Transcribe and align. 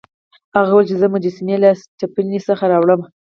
هغه 0.55 0.71
وویل 0.71 0.87
چې 0.89 0.95
زه 1.01 1.07
مجسمې 1.15 1.55
له 1.63 1.69
سټپني 1.81 2.39
څخه 2.47 2.63
راوړم. 2.71 3.01